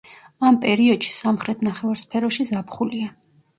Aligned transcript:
ამ 0.47 0.55
პერიოდში 0.63 1.13
სამხრეთ 1.17 1.63
ნახევარსფეროში 1.69 2.49
ზაფხულია. 2.55 3.15